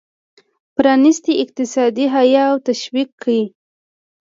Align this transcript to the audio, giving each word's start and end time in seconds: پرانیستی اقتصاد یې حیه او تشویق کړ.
پرانیستی 0.75 1.33
اقتصاد 1.43 1.93
یې 2.01 2.07
حیه 2.13 2.43
او 2.51 2.57
تشویق 2.67 3.09
کړ. 3.21 3.33